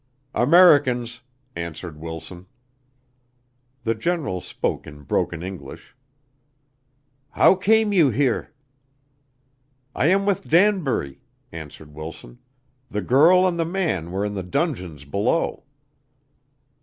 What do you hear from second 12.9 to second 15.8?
girl and the man were in the dungeons below."